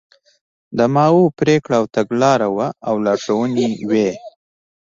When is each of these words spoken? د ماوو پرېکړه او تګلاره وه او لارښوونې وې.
د 0.77 0.79
ماوو 0.95 1.25
پرېکړه 1.39 1.75
او 1.79 1.85
تګلاره 1.95 2.47
وه 2.55 2.67
او 2.87 2.93
لارښوونې 3.05 3.69
وې. 3.89 4.09